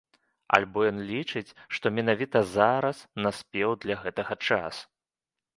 Альбо 0.57 0.85
ён 0.91 0.97
лічыць, 1.09 1.55
што 1.75 1.85
менавіта 1.99 2.43
зараз 2.55 3.05
наспеў 3.27 3.69
для 3.85 3.95
гэтага 4.07 4.33
час. 4.49 4.85